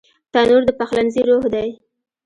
تنور 0.33 0.61
د 0.67 0.69
پخلنځي 0.79 1.21
روح 1.29 1.43
دی 1.53 1.69